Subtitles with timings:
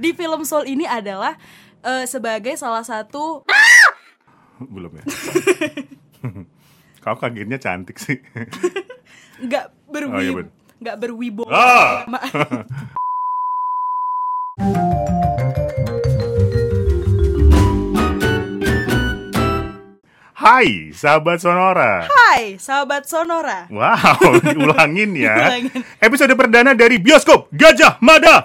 [0.00, 1.36] di film Soul ini adalah
[1.84, 3.44] uh, sebagai salah satu
[4.60, 5.04] belum ya?
[7.04, 8.20] Kau kagetnya cantik sih.
[9.44, 10.44] Nggak berwib Oh, iya,
[10.80, 12.04] nggak berwibo Ah!
[20.40, 22.08] Hai sahabat Sonora.
[22.08, 23.68] Hai sahabat Sonora.
[23.68, 25.36] Wow, diulangin ya.
[25.36, 25.80] Diulangin.
[26.00, 28.40] Episode perdana dari Bioskop Gajah Mada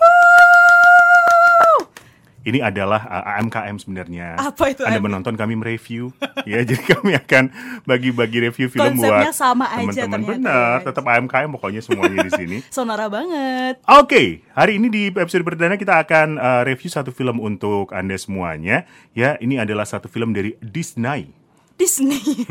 [2.45, 4.37] Ini adalah uh, AMKM sebenarnya.
[4.37, 6.13] Apa itu Anda menonton kami mereview.
[6.45, 7.49] Ya, jadi kami akan
[7.89, 10.45] bagi-bagi review film Konsepnya buat sama aja teman-teman.
[10.45, 12.57] Benar, tetap AMKM pokoknya semuanya di sini.
[12.75, 13.81] Sonora banget.
[13.89, 18.85] Oke, hari ini di episode perdana kita akan uh, review satu film untuk Anda semuanya.
[19.17, 21.33] Ya, ini adalah satu film dari Disney.
[21.81, 22.21] Disney.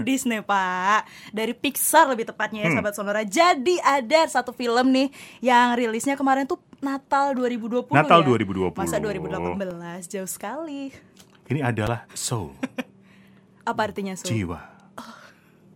[0.00, 1.08] Disney pak.
[1.32, 2.72] Dari Pixar lebih tepatnya Hmm.
[2.72, 3.22] ya sahabat Sonora.
[3.24, 5.08] Jadi ada satu film nih
[5.40, 8.40] Yang rilisnya kemarin tuh Natal 2020 Natal ya
[8.72, 8.72] 2020.
[8.80, 10.88] Masa 2018 Jauh sekali
[11.52, 12.56] Ini adalah Soul,
[13.70, 14.32] Apa artinya Soul?
[14.32, 14.60] jiwa.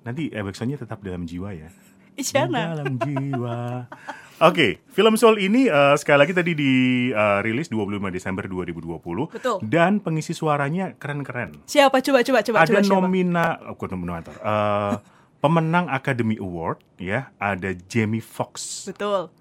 [0.05, 1.69] Nanti eh, backsoundnya tetap dalam jiwa ya.
[2.15, 3.91] Di Isyana dalam jiwa.
[4.39, 9.35] Oke, film Soul ini eh, sekali lagi tadi dirilis 25 Desember 2020.
[9.35, 9.59] Betul.
[9.67, 11.67] Dan pengisi suaranya keren-keren.
[11.67, 14.95] Siapa coba coba coba Ada coba nomina, oh, bukan nominator, eh,
[15.43, 18.87] pemenang Academy Award ya, ada Jamie Foxx.
[18.89, 19.35] Betul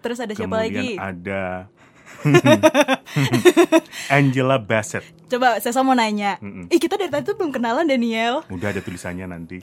[0.00, 0.96] Terus ada siapa lagi?
[0.96, 1.42] Kemudian ada
[4.16, 5.04] Angela Bassett.
[5.30, 6.36] Coba saya mau nanya
[6.68, 9.62] Ih kita dari tadi tuh belum kenalan Daniel Udah ada tulisannya nanti.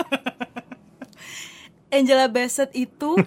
[1.97, 3.19] Angela Bassett itu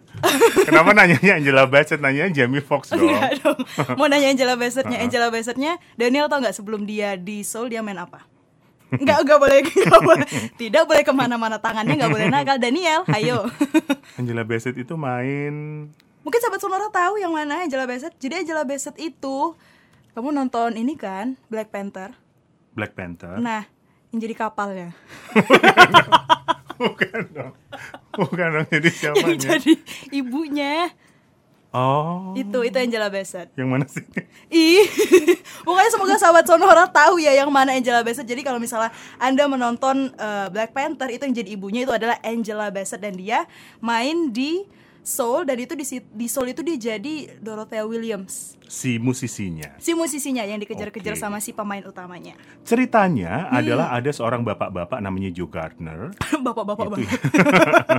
[0.66, 2.02] Kenapa nanyanya Angela Bassett?
[2.02, 3.06] Nanyanya Jamie Foxx dong.
[3.06, 3.58] Enggak dong.
[3.94, 7.94] Mau nanya Angela Bassettnya Angela Bassettnya Daniel tau nggak sebelum dia di Soul dia main
[7.98, 8.26] apa?
[8.90, 10.26] Enggak, enggak boleh, enggak boleh.
[10.58, 12.58] Tidak boleh ke mana-mana tangannya, enggak boleh nakal.
[12.58, 13.46] Daniel, ayo.
[14.18, 15.86] Angela Bassett itu main
[16.20, 18.12] Mungkin sahabat Sonora tahu yang mana Angela Bassett.
[18.20, 19.56] Jadi Angela Bassett itu,
[20.12, 22.12] kamu nonton ini kan, Black Panther.
[22.76, 23.40] Black Panther.
[23.40, 23.64] Nah,
[24.12, 24.92] yang jadi kapalnya.
[26.80, 27.52] Bukan dong.
[28.16, 29.48] Bukan dong jadi yang siapanya?
[29.56, 29.72] jadi
[30.12, 30.92] ibunya.
[31.70, 32.34] Oh.
[32.34, 33.54] Itu, itu Angela Bassett.
[33.54, 34.02] Yang mana sih?
[34.50, 34.82] Ih,
[35.66, 38.26] pokoknya semoga sahabat Sonora tahu ya yang mana Angela Bassett.
[38.26, 38.90] Jadi kalau misalnya
[39.22, 43.46] Anda menonton uh, Black Panther itu yang jadi ibunya itu adalah Angela Bassett dan dia
[43.78, 44.66] main di
[45.00, 48.60] Soul dan itu di, di Soul itu dia jadi Dorothea Williams.
[48.64, 49.74] Si musisinya.
[49.80, 51.20] Si musisinya yang dikejar-kejar Oke.
[51.20, 52.36] sama si pemain utamanya.
[52.62, 53.58] Ceritanya Hmm.
[53.58, 56.12] adalah ada seorang bapak-bapak namanya Joe Gardner
[56.46, 57.10] Bapak-bapak banget.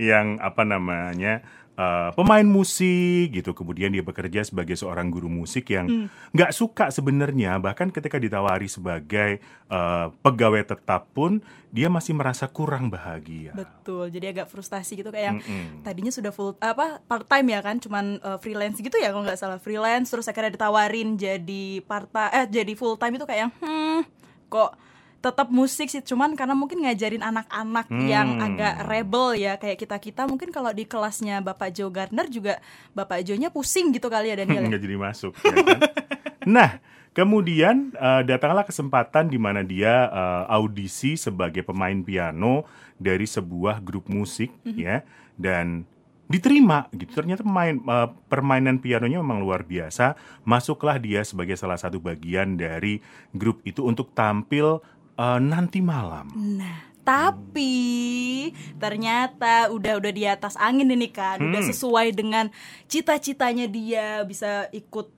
[0.00, 1.44] yang apa namanya
[1.76, 3.52] uh, pemain musik gitu.
[3.52, 5.74] Kemudian dia bekerja sebagai seorang guru musik Hmm.
[5.76, 5.86] yang
[6.34, 7.60] nggak suka sebenarnya.
[7.60, 9.38] Bahkan ketika ditawari sebagai
[9.68, 13.54] uh, pegawai tetap pun dia masih merasa kurang bahagia.
[13.54, 15.86] Betul, jadi agak frustasi gitu kayak yang Mm-mm.
[15.86, 19.38] tadinya sudah full apa part time ya kan, cuman uh, freelance gitu ya kalau nggak
[19.38, 19.62] salah.
[19.62, 24.02] Freelance, terus akhirnya ditawarin jadi part eh jadi full time itu kayak yang hmm
[24.50, 24.74] kok
[25.20, 28.46] tetap musik sih, cuman karena mungkin ngajarin anak-anak yang Hmm.
[28.50, 32.56] agak rebel ya kayak kita kita mungkin kalau di kelasnya Bapak Joe Gardner juga
[32.96, 34.64] Bapak Joe-nya pusing gitu kali ya Daniel.
[34.64, 34.68] ya?
[34.72, 35.80] nggak jadi masuk ya kan?
[36.56, 36.70] nah
[37.12, 42.64] kemudian uh, datanglah kesempatan di mana dia uh, audisi sebagai pemain piano
[42.96, 45.04] dari sebuah grup musik ya
[45.36, 45.84] dan
[46.26, 50.14] diterima gitu ternyata pemain uh, permainan pianonya memang luar biasa
[50.46, 53.02] masuklah dia sebagai salah satu bagian dari
[53.34, 54.78] grup itu untuk tampil
[55.20, 61.68] uh, nanti malam Nah, tapi ternyata udah udah di atas angin ini kan, udah Hmm.
[61.68, 62.48] sesuai dengan
[62.86, 65.10] cita-citanya dia bisa ikut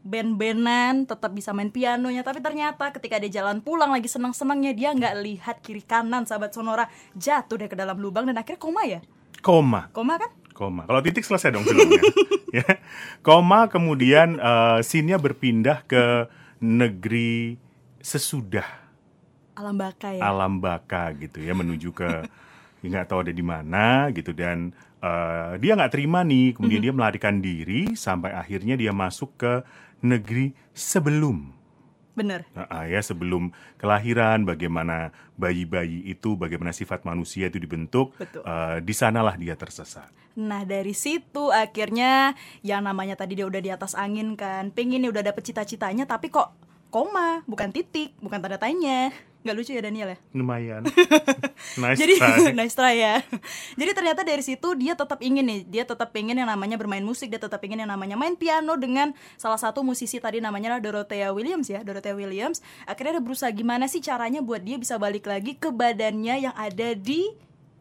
[0.00, 2.24] band-bandan, tetap bisa main pianonya.
[2.24, 6.88] Tapi ternyata ketika dia jalan pulang lagi senang-senangnya dia nggak lihat kiri kanan, sahabat Sonora
[7.12, 9.00] jatuh deh ke dalam lubang dan akhirnya koma ya,
[9.40, 10.30] koma koma kan?
[10.56, 10.84] koma.
[10.84, 12.00] Kalau titik selesai dong filmnya.
[12.60, 12.68] ya.
[13.20, 16.28] Koma kemudian uh, scene-nya berpindah ke
[16.60, 17.56] negeri
[18.00, 18.89] sesudah
[19.60, 20.24] Alam baka ya.
[20.24, 22.24] alam baka gitu ya menuju ke
[22.88, 24.72] nggak tahu ada di mana gitu dan
[25.04, 29.52] uh, dia nggak terima nih kemudian dia melarikan diri sampai akhirnya dia masuk ke
[30.00, 31.60] negeri sebelum
[32.10, 32.42] Bener.
[32.52, 38.42] Nah, ah, ya sebelum kelahiran bagaimana bayi-bayi itu bagaimana sifat manusia itu dibentuk Betul.
[38.44, 42.34] uh, di sanalah dia tersesat Nah dari situ akhirnya
[42.66, 46.28] yang namanya tadi dia udah di atas angin kan Pengen nih udah dapet cita-citanya tapi
[46.28, 46.52] kok
[46.90, 50.18] koma bukan titik bukan tanda tanya nggak lucu ya Daniel ya?
[50.36, 50.82] Lumayan.
[51.76, 52.50] Nice jadi try.
[52.58, 53.14] nice try ya.
[53.76, 57.28] Jadi ternyata dari situ dia tetap ingin nih dia tetap pengen yang namanya bermain musik
[57.28, 61.30] dia tetap pengen yang namanya main piano dengan salah satu musisi tadi namanya lah Dorothea
[61.30, 62.64] Williams ya Dorothea Williams.
[62.88, 66.96] Akhirnya dia berusaha gimana sih caranya buat dia bisa balik lagi ke badannya yang ada
[66.96, 67.28] di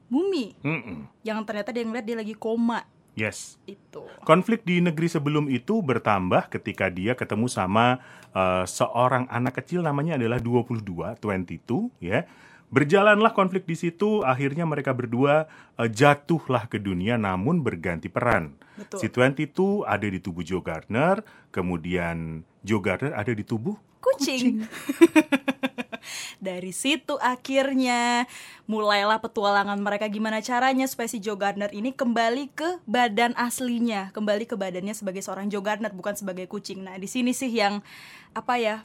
[0.10, 0.58] bumi.
[0.66, 1.06] Mm-mm.
[1.22, 2.82] yang ternyata dia ngeliat dia lagi koma
[3.20, 3.60] Yes.
[3.68, 4.08] Itu.
[4.24, 8.00] Konflik di negeri sebelum itu bertambah ketika dia ketemu sama
[8.32, 12.24] uh, seorang anak kecil namanya adalah 22, 22 ya.
[12.70, 18.56] Berjalanlah konflik di situ, akhirnya mereka berdua uh, jatuhlah ke dunia namun berganti peran.
[18.80, 19.00] Betul.
[19.04, 21.20] Si 22 ada di tubuh Joe Gardner,
[21.52, 24.64] kemudian Joe Gardner ada di tubuh kucing.
[26.50, 28.26] Dari situ akhirnya
[28.66, 34.50] mulailah petualangan mereka gimana caranya supaya si Joe Gardner ini kembali ke badan aslinya, kembali
[34.50, 36.82] ke badannya sebagai seorang Joe Gardner bukan sebagai kucing.
[36.82, 37.86] Nah, di sini sih yang
[38.34, 38.82] apa ya?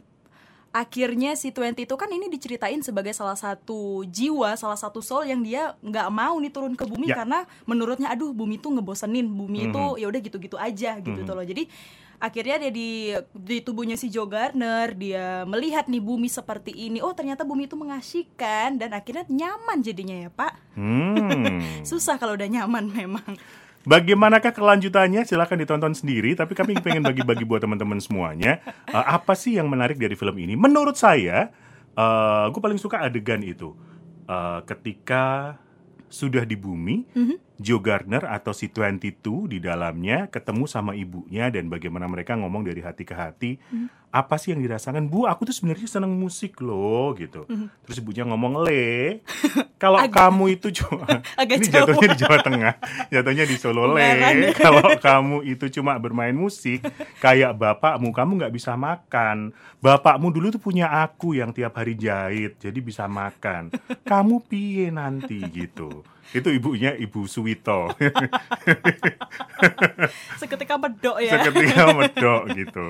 [0.74, 5.38] Akhirnya si Twenty itu kan ini diceritain sebagai salah satu jiwa, salah satu soul yang
[5.40, 7.22] dia nggak mau nih turun ke bumi Ya.
[7.22, 10.00] karena menurutnya aduh bumi itu ngebosenin, bumi itu Mhm.
[10.02, 11.26] ya udah gitu-gitu aja gitu Mhm.
[11.30, 11.46] tuh loh.
[11.46, 11.70] Jadi
[12.24, 12.90] akhirnya dia di
[13.36, 17.76] di tubuhnya si Joe Gardner dia melihat nih bumi seperti ini oh ternyata bumi itu
[17.76, 21.60] mengasihkan dan akhirnya nyaman jadinya ya pak Hmm.
[21.88, 23.36] susah kalau udah nyaman memang
[23.84, 25.28] Bagaimanakah kelanjutannya?
[25.28, 26.32] Silahkan ditonton sendiri.
[26.32, 28.64] Tapi kami pengen bagi-bagi buat teman-teman semuanya.
[28.88, 30.56] Uh, apa sih yang menarik dari film ini?
[30.56, 31.52] Menurut saya,
[31.92, 33.76] uh, gue paling suka adegan itu.
[34.24, 35.60] Uh, ketika
[36.08, 37.04] sudah di bumi,
[37.54, 42.82] Joe Gardner atau si 22 di dalamnya ketemu sama ibunya dan bagaimana mereka ngomong dari
[42.82, 43.62] hati ke hati.
[44.14, 45.10] Apa sih yang dirasakan?
[45.10, 47.50] Bu, aku tuh sebenarnya seneng musik loh gitu.
[47.82, 49.22] Terus ibunya ngomong, "Le,
[49.82, 51.02] kalau kamu itu cuma
[51.40, 52.74] Agak ini jatuhnya di Jawa Tengah,
[53.10, 53.90] jatuhnya di Solo.
[53.90, 54.06] Le.
[54.64, 56.86] Kalau kamu itu cuma bermain musik,
[57.18, 59.50] kayak bapakmu, kamu nggak bisa makan.
[59.82, 63.74] Bapakmu dulu tuh punya aku yang tiap hari jahit, jadi bisa makan.
[64.06, 66.06] Kamu piye nanti gitu.
[66.32, 67.90] Itu ibunya Ibu Suwito.
[70.40, 72.88] seketika medok ya Seketika medok gitu.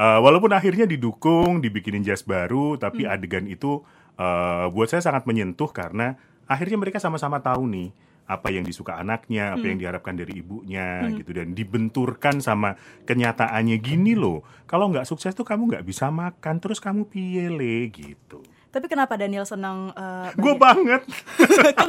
[0.00, 3.12] Uh, walaupun akhirnya didukung, dibikinin jazz baru, tapi Hmm.
[3.12, 3.84] adegan itu
[4.16, 7.90] uh, buat saya sangat menyentuh karena akhirnya mereka sama-sama tahu nih
[8.24, 9.84] apa yang disuka anaknya, apa yang Hmm.
[9.84, 14.46] diharapkan dari ibunya gitu dan dibenturkan sama kenyataannya gini loh.
[14.70, 18.40] Kalau nggak sukses tuh kamu nggak bisa makan, terus kamu piele gitu.
[18.70, 21.02] Tapi kenapa Daniel senang eh, Gue bagi, banget.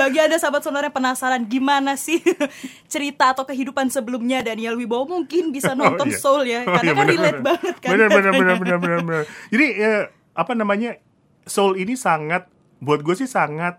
[0.00, 2.20] bagi ada sahabat sonora yang penasaran gimana sih
[2.92, 6.18] cerita atau kehidupan sebelumnya Daniel Wibowo mungkin bisa nonton iya.
[6.18, 7.46] Soul ya Oh, karena iya, kan bener, relate bener.
[7.46, 9.24] banget kan Bener bener bener bener bener bener.
[9.52, 10.02] Jadi eh,
[10.32, 10.96] apa namanya
[11.44, 12.48] soul ini sangat
[12.80, 13.78] buat gue sih sangat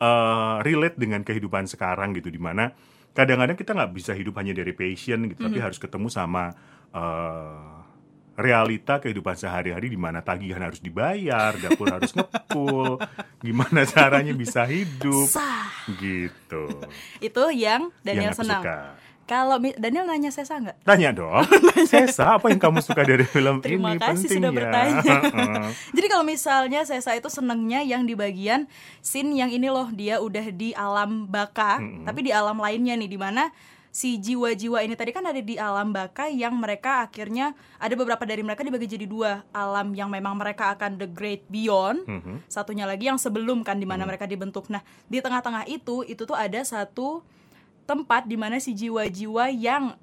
[0.00, 2.72] eh, relate dengan kehidupan sekarang gitu di mana
[3.14, 6.50] kadang-kadang kita nggak bisa hidup hanya dari passion gitu tapi harus ketemu sama
[6.90, 7.83] eh,
[8.34, 12.98] realita kehidupan sehari-hari di mana tagihan harus dibayar, dapur harus ngepul,
[13.38, 15.70] gimana caranya bisa hidup Sah.
[15.96, 16.66] gitu.
[17.18, 18.78] itu yang yang Daniel aku senang suka.
[19.24, 21.46] kalau Daniel nanya Sesa nggak Tanya dong,
[21.90, 24.02] Sesa apa yang kamu suka dari film Terima ini?
[24.02, 24.56] kasih Penting sudah ya.
[24.58, 25.16] bertanya.
[25.96, 28.66] Jadi kalau misalnya Sesa itu senengnya yang di bagian
[29.00, 33.16] scene yang ini loh dia udah di alam baka, tapi di alam lainnya nih di
[33.16, 33.48] mana
[33.94, 38.42] si jiwa-jiwa ini tadi kan ada di alam baka yang mereka akhirnya ada beberapa dari
[38.42, 39.46] mereka dibagi jadi dua.
[39.54, 42.42] Alam yang memang mereka akan the great beyond Mhm.
[42.50, 44.66] satunya lagi yang sebelum kan di mana mereka dibentuk.
[44.66, 47.22] Nah di tengah-tengah itu itu tuh ada satu
[47.86, 49.94] tempat di mana si jiwa-jiwa yang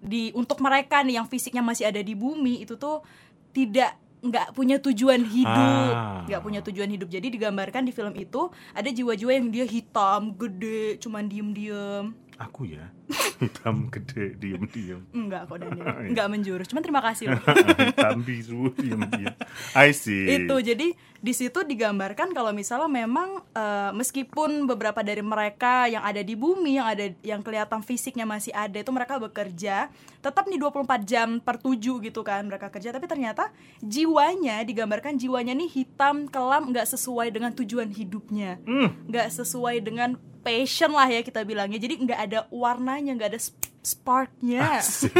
[0.00, 3.04] di untuk mereka nih yang fisiknya masih ada di bumi itu tuh
[3.52, 3.92] tidak
[4.24, 5.92] nggak punya tujuan hidup.
[5.92, 6.24] Ah.
[6.24, 7.12] nggak punya tujuan hidup.
[7.12, 12.90] Jadi digambarkan di film itu ada jiwa-jiwa yang dia hitam gede cuman diem-diem Aku ya,
[13.40, 15.06] hitam gede, diem-diem.
[15.10, 16.10] enggak kok Daniel Iya.
[16.10, 17.42] enggak menjurus cuman terima kasih loh
[17.88, 19.34] hitam bisu, diem-diem.
[19.72, 20.42] I see.
[20.42, 20.88] itu jadi
[21.20, 26.74] di situ digambarkan kalau misalnya memang eh, meskipun beberapa dari mereka yang ada di bumi
[26.74, 29.88] yang ada yang kelihatan fisiknya masih ada itu mereka bekerja
[30.18, 35.52] tetap nih 24 jam per 7 gitu kan mereka kerja tapi ternyata jiwanya digambarkan jiwanya
[35.52, 38.90] nih hitam kelam nggak sesuai dengan tujuan hidupnya Hmm.
[39.06, 43.72] nggak sesuai dengan passion lah ya kita bilangnya jadi nggak ada warnanya nggak ada sp-
[43.80, 45.12] sparknya Asik.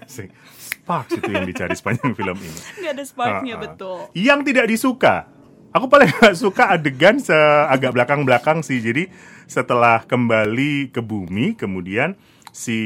[0.00, 0.30] Asik.
[0.80, 2.60] Sparks itu yang dicari sepanjang film ini.
[2.78, 3.62] nggak ada sparknya Ah, ah.
[3.64, 5.14] betul Yang tidak disuka,
[5.70, 8.78] aku paling gak suka adegan seagak belakang-belakang sih.
[8.78, 9.08] Jadi
[9.44, 12.16] setelah kembali ke bumi, kemudian
[12.50, 12.76] si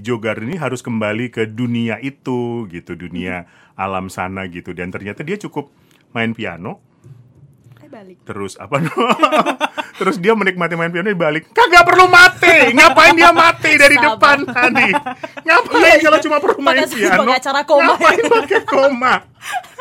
[0.00, 4.72] Jogar ini harus kembali ke dunia itu gitu, dunia alam sana gitu.
[4.72, 5.70] Dan ternyata dia cukup
[6.10, 6.82] main piano,
[7.78, 8.80] eh balik terus apa
[10.02, 14.06] terus dia menikmati main piano di balik kagak perlu mati ngapain dia mati dari Sabar.
[14.12, 14.88] depan tadi
[15.40, 17.86] ngapain kalau cuma perlu main piano pakai acara koma.
[17.88, 19.14] ngapain pakai koma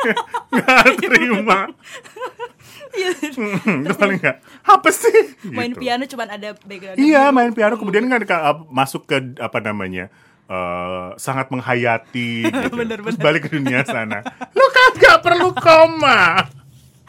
[0.54, 1.60] nggak terima
[2.92, 3.08] Iya.
[3.80, 5.16] itu paling nggak apa sih
[5.48, 5.80] main Gitu.
[5.80, 10.12] piano cuman ada background iya main piano kemudian kan ka- masuk ke apa namanya
[10.46, 12.68] eh, sangat menghayati gitu.
[12.70, 13.24] Bener, terus bener.
[13.24, 14.20] balik ke dunia sana
[14.52, 16.44] lu kagak perlu koma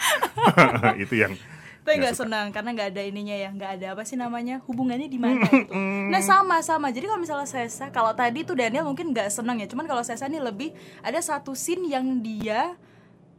[1.03, 1.35] itu yang
[1.83, 5.19] Tapi Nggak senang karena nggak ada ininya ya, nggak ada apa sih namanya hubungannya di
[5.19, 5.75] mana gitu.
[6.15, 6.95] Nah sama sama.
[6.95, 9.67] Jadi kalau misalnya Sesa, kalau tadi tuh Daniel mungkin nggak senang ya.
[9.67, 10.71] Cuman kalau Sesa nih lebih
[11.03, 12.79] ada satu scene yang dia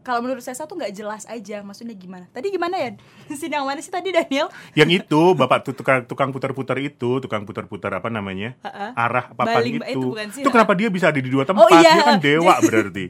[0.03, 1.63] kalau menurut Sesa tuh nggak jelas aja.
[1.63, 2.27] Maksudnya gimana?
[2.35, 2.91] Tadi gimana ya?
[3.39, 4.51] scene yang mana sih tadi Daniel?
[4.75, 8.59] Yang itu bapak tuh tukang tukang putar-putar itu, tukang putar-putar apa namanya?
[8.59, 8.91] Ha-ha.
[8.91, 9.87] Arah papan Baling, itu.
[9.95, 11.63] itu bukan sih, Itu kenapa dia bisa ada di dua tempat?
[11.63, 11.95] Oh, iya.
[11.95, 13.05] Dia kan dewa berarti.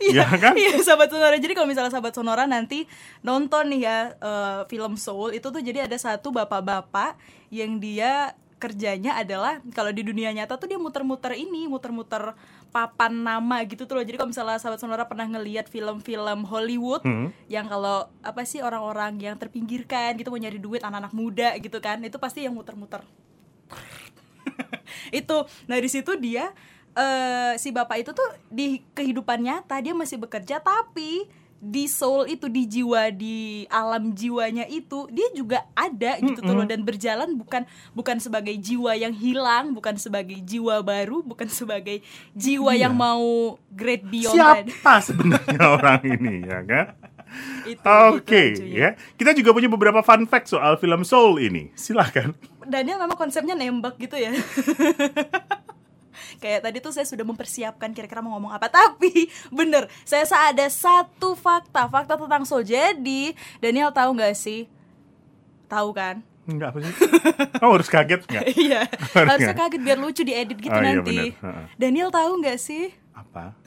[0.00, 0.54] Iya kan?
[0.54, 1.36] Iya sahabat sonora.
[1.36, 2.86] Jadi kalau misalnya sahabat sonora nanti
[3.20, 7.16] nonton nih ya eh, film Soul itu tuh jadi ada satu bapak-bapak
[7.50, 12.38] yang dia kerjanya adalah kalau di dunia nyata tuh dia muter-muter ini, muter-muter
[12.70, 14.04] papan nama gitu tuh loh.
[14.06, 17.34] Jadi kalau misalnya sahabat sonora pernah ngelihat film-film Hollywood Hmm.
[17.50, 21.98] yang kalau apa sih orang-orang yang terpinggirkan gitu mau nyari duit anak-anak muda gitu kan,
[22.06, 23.02] itu pasti yang muter-muter
[25.20, 25.36] itu
[25.66, 26.52] nah di situ dia
[26.92, 31.24] eh si bapak itu tuh di kehidupan nyata dia masih bekerja tapi
[31.56, 33.38] di soul itu di jiwa di
[33.70, 37.62] alam jiwanya itu dia juga ada gitu tuh loh dan berjalan bukan
[37.94, 42.02] bukan sebagai jiwa yang hilang bukan sebagai jiwa baru bukan sebagai
[42.34, 42.90] jiwa Iya.
[42.90, 44.34] yang mau great beyond.
[44.34, 46.86] Siapa sebenarnya orang ini ya kan?
[47.70, 47.80] itu
[48.10, 48.82] Oke gitu, cuy.
[48.82, 48.88] ya.
[49.14, 51.70] Kita juga punya beberapa fun fact soal film Soul ini.
[51.78, 52.34] Silahkan.
[52.66, 54.30] Daniel memang konsepnya nembak gitu ya
[56.38, 60.64] Kayak tadi tuh saya sudah mempersiapkan kira-kira mau ngomong apa Tapi bener, saya sa- ada
[60.66, 64.66] satu fakta Fakta tentang Soul Jadi Daniel tahu nggak sih?
[65.66, 66.20] Tahu kan?
[66.42, 66.94] Enggak apa sih?
[67.58, 68.44] Oh harus kaget nggak?
[68.58, 68.80] Iya,
[69.14, 71.26] Harus harusnya kaget biar lucu diedit gitu Oh, iya, nanti bener.
[71.38, 71.64] Heeh.
[71.76, 72.90] Daniel tahu nggak sih?
[73.12, 73.54] Apa?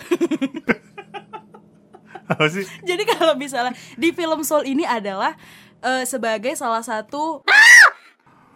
[2.27, 2.65] apa sih?
[2.81, 5.37] Jadi kalau misalnya di film Soul ini adalah
[5.79, 7.45] eh, sebagai salah satu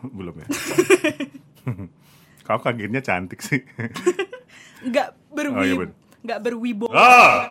[0.01, 0.48] Belum ya.
[2.49, 3.61] Kau kagetnya cantik sih.
[4.81, 5.85] nggak Oh, iya,
[6.19, 7.45] nggak berwibo Ah!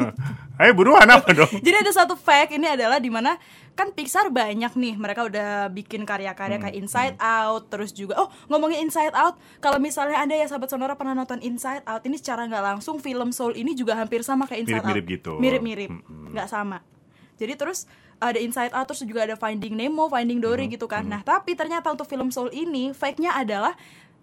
[0.62, 1.50] Ayo buruan apa dong?
[1.66, 3.34] Jadi ada satu fact ini adalah di mana
[3.74, 8.30] kan Pixar banyak nih mereka udah bikin karya-karya Hmm, kayak Inside Out terus juga oh
[8.46, 12.46] ngomongin Inside Out kalau misalnya anda ya sahabat sonora pernah nonton Inside Out ini secara
[12.46, 15.32] nggak langsung film Soul ini juga hampir sama kayak Inside Mirip-mirip Out gitu.
[15.42, 16.30] mirip-mirip Mm-mm.
[16.30, 16.86] nggak sama
[17.34, 17.90] jadi terus
[18.22, 21.90] ada Inside Out terus juga ada Finding Nemo Finding Dory gitu kan nah tapi ternyata
[21.90, 23.74] untuk film Soul ini fact-nya adalah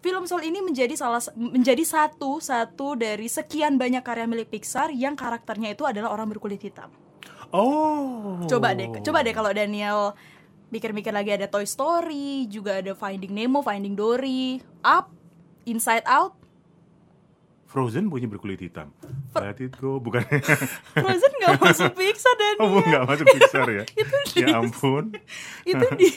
[0.02, 5.14] Film Soul ini menjadi salah menjadi satu satu dari sekian banyak karya milik Pixar yang
[5.14, 6.90] karakternya itu adalah orang berkulit hitam.
[7.54, 8.42] Oh.
[8.50, 10.18] Coba deh, coba deh kalau Daniel
[10.74, 15.14] mikir-mikir lagi ada Toy Story, juga ada Finding Nemo, Finding Dory, Up,
[15.70, 16.41] Inside Out,
[17.72, 18.92] Frozen punya berkulit hitam.
[19.32, 20.28] Let it go, bukan?
[21.00, 22.68] Frozen nggak masuk Pixar Daniel.
[22.68, 23.84] oh, nggak masuk Pixar ya?
[24.04, 25.16] Itu ya ampun.
[25.72, 26.08] itu di,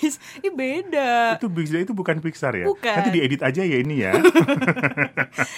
[0.42, 1.38] ih, beda.
[1.38, 2.66] Itu Pixar itu bukan Pixar ya?
[2.66, 2.90] Bukan.
[2.90, 4.18] Nanti diedit aja ya ini ya.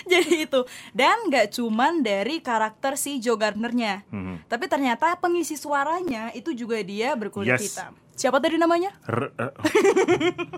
[0.04, 0.60] Jadi itu
[0.92, 4.46] dan nggak cuman dari karakter si Joe Gardnernya, Mhm.
[4.46, 7.72] tapi ternyata pengisi suaranya itu juga dia berkulit Yes.
[7.72, 7.96] hitam.
[8.12, 8.96] Siapa tadi namanya?
[9.04, 9.52] R- eh,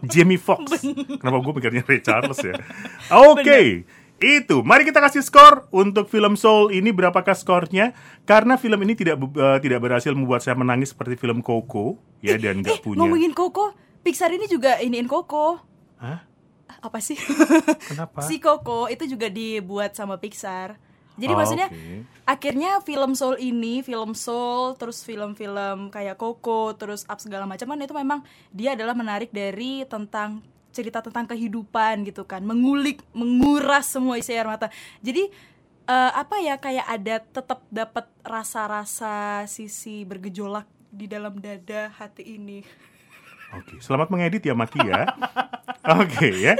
[0.06, 0.78] Jamie Foxx.
[1.18, 2.54] Kenapa gue mikirnya Ray Charles ya?
[3.26, 3.82] Oke.
[4.18, 7.94] Itu, mari kita kasih skor untuk film Soul ini berapakah skornya?
[8.26, 12.66] Karena film ini tidak eh, tidak berhasil membuat saya menangis seperti film Coco ya dan
[12.66, 12.98] nggak eh, punya.
[12.98, 15.62] ngomongin Coco, Pixar ini juga iniin Coco.
[16.02, 16.26] Hah?
[16.82, 17.14] Apa sih?
[17.94, 18.26] Kenapa?
[18.26, 20.74] si Coco itu juga dibuat sama Pixar.
[21.18, 22.06] Jadi Oh, maksudnya oke.
[22.26, 27.78] akhirnya film Soul ini, film Soul, terus film-film kayak Coco, terus Up segala macam kan
[27.78, 28.22] itu memang
[28.54, 34.46] dia adalah menarik dari tentang cerita tentang kehidupan gitu kan, mengulik, menguras semua isi air
[34.46, 34.68] mata.
[35.00, 35.28] Jadi
[35.88, 42.64] eh, apa ya kayak ada tetap dapat rasa-rasa sisi bergejolak di dalam dada hati ini.
[43.56, 45.08] Oke, selamat mengedit ya Maki ya.
[46.00, 46.54] Oke ya.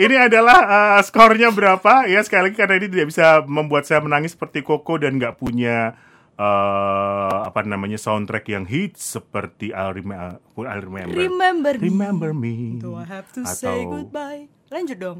[0.00, 0.58] Ini adalah
[0.96, 4.96] uh, skornya berapa ya sekali lagi karena ini tidak bisa membuat saya menangis seperti Koko
[4.96, 5.96] dan nggak punya
[6.40, 10.40] uh, apa namanya soundtrack yang hits seperti I Remember.
[10.64, 11.16] I remember.
[11.16, 11.84] Remember me.
[11.92, 12.54] Remember me.
[12.80, 14.48] Do I have to say Atau- goodbye?
[14.72, 15.18] Lanjut dong.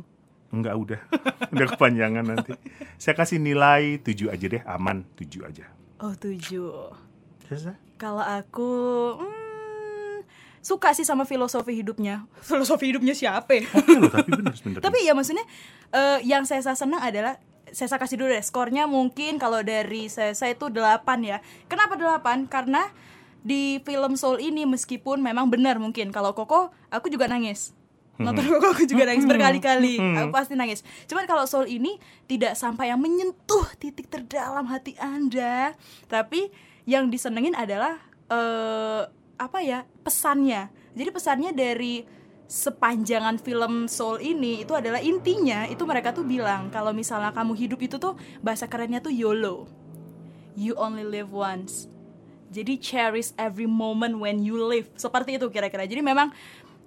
[0.50, 1.00] Enggak udah.
[1.54, 2.56] udah kepanjangan nanti.
[2.96, 5.66] Saya kasih nilai 7 aja deh, aman 7 aja.
[6.00, 6.90] Oh tujuh.
[7.46, 7.76] Selesai?
[8.00, 8.72] Kalau aku
[9.20, 10.24] hmm,
[10.64, 12.24] suka sih sama filosofi hidupnya.
[12.40, 13.60] Filosofi hidupnya siapa?
[13.60, 13.68] ya?
[13.76, 14.54] Oke loh, tapi bener.
[14.86, 15.44] Tapi ya maksudnya
[15.92, 17.38] eh, yang saya senang adalah
[17.72, 21.38] saya kasih dulu deh skornya mungkin kalau dari saya, saya itu 8 ya.
[21.66, 22.50] Kenapa 8?
[22.50, 22.86] Karena
[23.40, 27.72] di film Soul ini meskipun memang benar mungkin kalau Koko aku juga nangis.
[28.20, 29.96] Nonton Koko aku juga nangis berkali-kali.
[30.20, 30.84] Aku pasti nangis.
[31.08, 31.96] Cuman kalau Soul ini
[32.28, 35.72] tidak sampai yang menyentuh titik terdalam hati Anda.
[36.04, 36.52] Tapi
[36.84, 37.96] yang disenengin adalah
[38.28, 39.02] eh
[39.40, 39.88] apa ya?
[40.04, 40.68] pesannya.
[40.92, 42.04] Jadi pesannya dari
[42.50, 47.78] sepanjangan film Soul ini itu adalah intinya itu mereka tuh bilang kalau misalnya kamu hidup
[47.78, 49.70] itu tuh bahasa kerennya tuh YOLO.
[50.58, 51.86] You only live once.
[52.50, 54.90] Jadi cherish every moment when you live.
[54.98, 55.86] Seperti itu kira-kira.
[55.86, 56.34] Jadi memang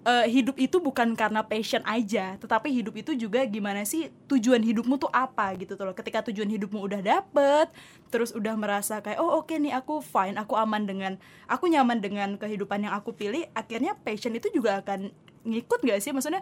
[0.04, 5.00] eh, hidup itu bukan karena passion aja, tetapi hidup itu juga gimana sih tujuan hidupmu
[5.00, 5.96] tuh apa gitu loh.
[5.96, 7.72] Ketika tujuan hidupmu udah dapet,
[8.12, 11.16] terus udah merasa kayak oh oke nih aku fine, aku aman dengan,
[11.48, 16.12] aku nyaman dengan kehidupan yang aku pilih, akhirnya passion itu juga akan ngikut gak sih?
[16.16, 16.42] Maksudnya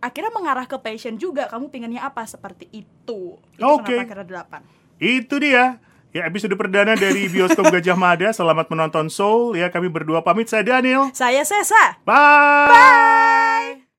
[0.00, 1.48] akhirnya mengarah ke passion juga.
[1.50, 3.36] Kamu pinginnya apa seperti itu?
[3.56, 3.92] Itu Oke.
[3.92, 4.60] kenapa akhirnya delapan.
[4.96, 5.80] Itu dia.
[6.16, 8.32] Ya episode perdana dari Bioskop Gajah Mada.
[8.32, 9.60] Selamat menonton Soul.
[9.60, 10.48] Ya kami berdua pamit.
[10.48, 11.12] Saya Daniel.
[11.12, 12.00] Saya Sesa.
[12.08, 12.72] Bye.
[12.72, 13.85] Bye.